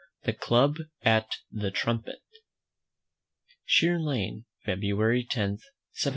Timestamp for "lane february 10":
3.99-5.49